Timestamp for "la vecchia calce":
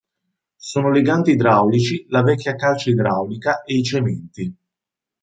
2.09-2.89